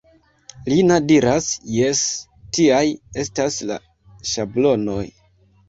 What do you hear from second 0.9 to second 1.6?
diras,